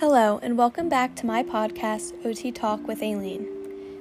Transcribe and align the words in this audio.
Hello, 0.00 0.38
and 0.42 0.58
welcome 0.58 0.90
back 0.90 1.16
to 1.16 1.24
my 1.24 1.42
podcast, 1.42 2.12
OT 2.22 2.52
Talk 2.52 2.86
with 2.86 3.02
Aileen. 3.02 3.48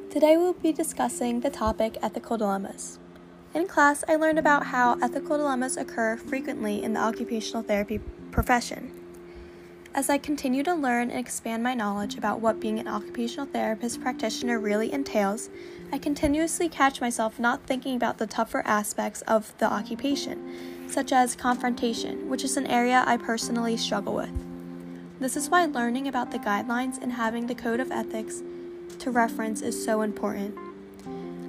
Today 0.09 0.36
we'll 0.36 0.52
be 0.52 0.73
discussing 0.73 1.39
the 1.39 1.49
topic 1.49 1.95
ethical 2.02 2.38
dilemmas. 2.38 2.99
In 3.54 3.65
class, 3.65 4.04
I 4.05 4.18
learned 4.18 4.38
about 4.38 4.66
how 4.66 4.97
ethical 5.02 5.38
dilemmas 5.38 5.77
occur 5.77 6.18
frequently 6.18 6.84
in 6.84 6.91
the 6.91 7.00
occupational 7.00 7.63
therapy 7.63 8.02
profession. 8.29 8.91
As 9.93 10.09
I 10.09 10.18
continue 10.18 10.63
to 10.63 10.73
learn 10.73 11.11
and 11.11 11.18
expand 11.18 11.63
my 11.63 11.73
knowledge 11.73 12.18
about 12.18 12.41
what 12.41 12.59
being 12.59 12.77
an 12.77 12.89
occupational 12.89 13.46
therapist 13.46 14.02
practitioner 14.02 14.59
really 14.59 14.91
entails, 14.91 15.50
I 15.93 15.98
continuously 15.98 16.68
catch 16.68 17.00
myself 17.00 17.39
not 17.39 17.66
thinking 17.66 17.96
about 17.96 18.18
the 18.18 18.27
tougher 18.27 18.64
aspects 18.68 19.21
of 19.21 19.57
the 19.59 19.71
occupation, 19.71 20.89
such 20.89 21.14
as 21.14 21.37
confrontation, 21.37 22.27
which 22.27 22.43
is 22.43 22.57
an 22.57 22.68
area 22.68 23.05
I 23.07 23.15
personally 23.15 23.77
struggle 23.77 24.14
with. 24.14 24.54
This 25.18 25.37
is 25.37 25.50
why 25.50 25.65
learning 25.65 26.10
about 26.10 26.32
the 26.32 26.39
guidelines 26.39 27.01
and 27.01 27.14
having 27.14 27.47
the 27.47 27.55
code 27.55 27.79
of 27.79 27.89
ethics 27.89 28.43
to 29.00 29.11
reference 29.11 29.61
is 29.61 29.82
so 29.82 30.01
important. 30.01 30.57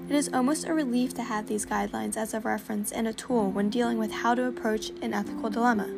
It 0.09 0.15
is 0.15 0.31
almost 0.33 0.69
a 0.69 0.73
relief 0.73 1.15
to 1.15 1.25
have 1.25 1.49
these 1.49 1.67
guidelines 1.67 2.17
as 2.17 2.33
a 2.33 2.39
reference 2.39 2.93
and 2.93 3.09
a 3.09 3.13
tool 3.13 3.51
when 3.51 3.69
dealing 3.69 3.99
with 3.99 4.13
how 4.13 4.37
to 4.37 4.45
approach 4.45 4.91
an 5.03 5.13
ethical 5.13 5.51
dilemma. 5.51 5.93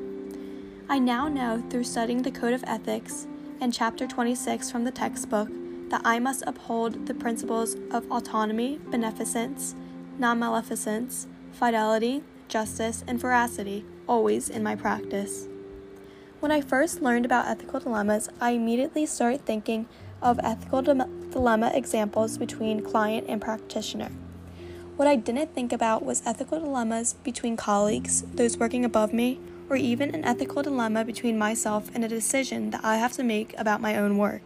I 0.88 0.98
now 0.98 1.28
know 1.28 1.62
through 1.68 1.84
studying 1.84 2.22
the 2.22 2.30
Code 2.30 2.54
of 2.54 2.64
Ethics 2.66 3.26
and 3.60 3.74
Chapter 3.74 4.06
26 4.06 4.70
from 4.70 4.84
the 4.84 4.90
textbook 4.90 5.50
that 5.90 6.00
I 6.06 6.18
must 6.18 6.44
uphold 6.46 7.06
the 7.06 7.12
principles 7.12 7.76
of 7.90 8.10
autonomy, 8.10 8.80
beneficence, 8.90 9.74
non 10.18 10.40
maleficence, 10.40 11.26
fidelity, 11.52 12.22
justice, 12.48 13.04
and 13.06 13.20
veracity 13.20 13.84
always 14.06 14.48
in 14.48 14.62
my 14.62 14.74
practice. 14.74 15.48
When 16.40 16.52
I 16.52 16.60
first 16.60 17.02
learned 17.02 17.24
about 17.24 17.48
ethical 17.48 17.80
dilemmas, 17.80 18.28
I 18.40 18.50
immediately 18.50 19.06
started 19.06 19.44
thinking 19.44 19.86
of 20.22 20.38
ethical 20.44 20.82
dilemma 20.82 21.72
examples 21.74 22.38
between 22.38 22.80
client 22.80 23.26
and 23.28 23.40
practitioner. 23.40 24.12
What 24.94 25.08
I 25.08 25.16
didn't 25.16 25.52
think 25.52 25.72
about 25.72 26.04
was 26.04 26.22
ethical 26.24 26.60
dilemmas 26.60 27.14
between 27.24 27.56
colleagues, 27.56 28.22
those 28.22 28.56
working 28.56 28.84
above 28.84 29.12
me, 29.12 29.40
or 29.68 29.74
even 29.74 30.14
an 30.14 30.24
ethical 30.24 30.62
dilemma 30.62 31.04
between 31.04 31.36
myself 31.36 31.90
and 31.92 32.04
a 32.04 32.08
decision 32.08 32.70
that 32.70 32.84
I 32.84 32.98
have 32.98 33.14
to 33.14 33.24
make 33.24 33.58
about 33.58 33.80
my 33.80 33.96
own 33.96 34.16
work. 34.16 34.42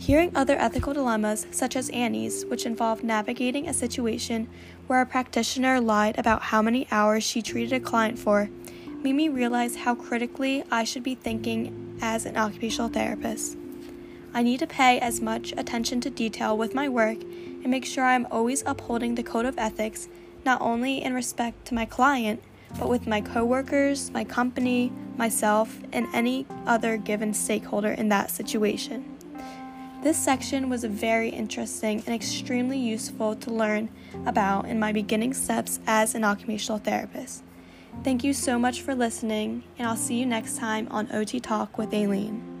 Hearing 0.00 0.32
other 0.34 0.56
ethical 0.56 0.92
dilemmas, 0.92 1.46
such 1.52 1.76
as 1.76 1.88
Annie's, 1.90 2.44
which 2.46 2.66
involved 2.66 3.04
navigating 3.04 3.68
a 3.68 3.74
situation 3.74 4.48
where 4.88 5.00
a 5.00 5.06
practitioner 5.06 5.80
lied 5.80 6.18
about 6.18 6.42
how 6.42 6.62
many 6.62 6.88
hours 6.90 7.22
she 7.22 7.42
treated 7.42 7.72
a 7.72 7.78
client 7.84 8.18
for, 8.18 8.50
made 9.04 9.14
me 9.14 9.28
realize 9.28 9.76
how 9.76 9.94
critically 9.94 10.64
I 10.70 10.84
should 10.84 11.02
be 11.02 11.14
thinking 11.14 11.98
as 12.00 12.24
an 12.24 12.38
occupational 12.38 12.88
therapist. 12.88 13.54
I 14.32 14.42
need 14.42 14.60
to 14.60 14.66
pay 14.66 14.98
as 14.98 15.20
much 15.20 15.52
attention 15.58 16.00
to 16.00 16.10
detail 16.10 16.56
with 16.56 16.74
my 16.74 16.88
work 16.88 17.18
and 17.20 17.66
make 17.66 17.84
sure 17.84 18.02
I 18.02 18.14
am 18.14 18.26
always 18.30 18.62
upholding 18.64 19.14
the 19.14 19.22
code 19.22 19.44
of 19.44 19.58
ethics, 19.58 20.08
not 20.46 20.62
only 20.62 21.02
in 21.02 21.12
respect 21.12 21.66
to 21.66 21.74
my 21.74 21.84
client, 21.84 22.42
but 22.78 22.88
with 22.88 23.06
my 23.06 23.20
coworkers, 23.20 24.10
my 24.10 24.24
company, 24.24 24.90
myself, 25.18 25.78
and 25.92 26.06
any 26.14 26.46
other 26.66 26.96
given 26.96 27.34
stakeholder 27.34 27.90
in 27.90 28.08
that 28.08 28.30
situation. 28.30 29.04
This 30.02 30.16
section 30.16 30.70
was 30.70 30.84
very 30.84 31.28
interesting 31.28 32.02
and 32.06 32.14
extremely 32.14 32.78
useful 32.78 33.36
to 33.36 33.50
learn 33.50 33.90
about 34.24 34.64
in 34.64 34.78
my 34.78 34.92
beginning 34.92 35.34
steps 35.34 35.78
as 35.86 36.14
an 36.14 36.24
occupational 36.24 36.78
therapist. 36.78 37.44
Thank 38.02 38.22
you 38.22 38.34
so 38.34 38.58
much 38.58 38.82
for 38.82 38.94
listening, 38.94 39.64
and 39.78 39.88
I'll 39.88 39.96
see 39.96 40.16
you 40.16 40.26
next 40.26 40.58
time 40.58 40.88
on 40.90 41.10
OT 41.12 41.40
Talk 41.40 41.78
with 41.78 41.94
Aileen. 41.94 42.53